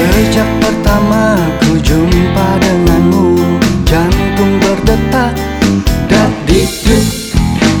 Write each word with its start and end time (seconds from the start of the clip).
Sejak 0.00 0.48
pertama 0.64 1.36
ku 1.60 1.76
jumpa 1.76 2.56
denganmu, 2.56 3.36
Jantung 3.84 4.56
berdetak 4.56 5.36
dan 6.08 6.32
dikduk 6.48 7.04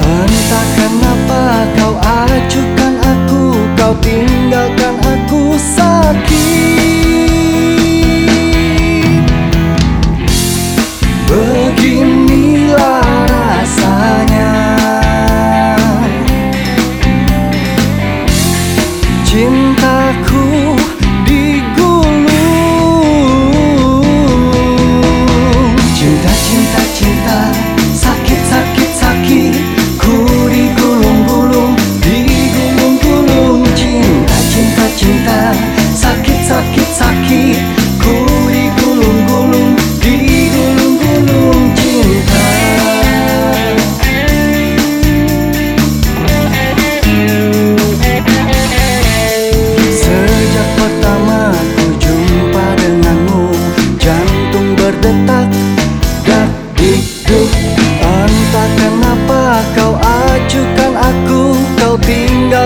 Entah 0.00 0.66
kenapa 0.80 1.68
kau 1.76 1.92
acukan 2.00 2.96
aku, 3.04 3.60
Kau 3.76 3.92
tinggalkan 4.00 4.96
aku 4.96 5.60
sakit. 5.60 6.40
Beginilah 11.28 13.04
rasanya. 13.28 14.56
Cinta 19.28 19.75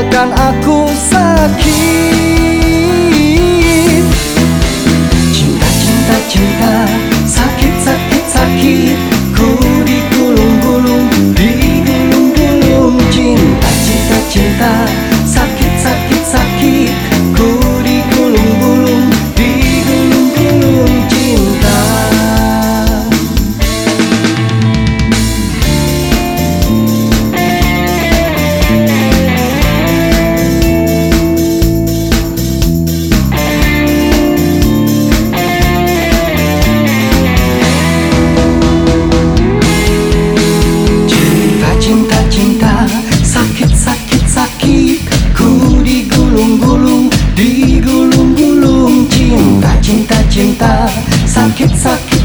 tinggalkan 0.00 0.32
aku 0.32 0.88
sakit. 0.88 1.60
Cinta, 5.28 5.68
cinta, 5.76 6.16
cinta 6.24 6.88
Sakit, 7.28 7.74
sakit, 7.84 8.24
sakit. 8.32 8.96
Ku 9.36 9.60
digulung-gulung 9.84 11.04
Digulung-gulung. 11.36 12.96
Cinta, 13.12 13.76
cinta, 13.76 14.08
cinta 14.32 14.72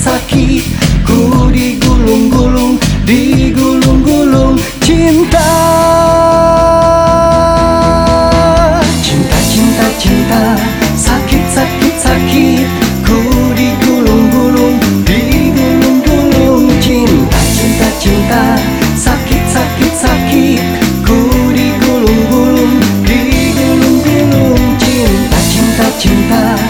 sakit 0.00 0.64
Ku 1.04 1.50
digulung-gulung, 1.52 2.80
digulung-gulung 3.04 4.56
cinta. 4.80 5.50
Cinta, 9.04 9.38
cinta, 9.44 9.86
cinta, 10.00 10.42
sakit, 10.96 11.44
sakit, 11.52 11.94
sakit 12.00 12.68
Ku 13.04 13.18
digulung-gulung, 13.52 14.76
digulung-gulung 15.04 16.64
cinta. 16.80 17.38
Cinta, 17.52 17.88
cinta, 18.00 18.42
sakit, 18.96 19.44
sakit, 19.52 19.94
sakit 19.98 20.62
Ku 21.04 21.18
digulung-gulung, 21.52 22.72
digulung-gulung 23.04 24.62
cinta. 24.80 25.36
Cinta, 25.44 25.86
cinta, 26.00 26.40
cinta 26.40 26.69